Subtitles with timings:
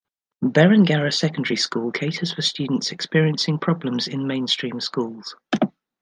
[0.41, 5.35] Berengarra Secondary School caters for students experiencing problems in mainstream schools.